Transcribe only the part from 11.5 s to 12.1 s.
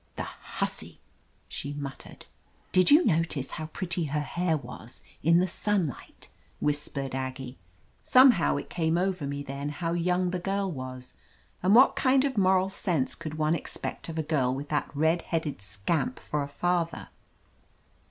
and what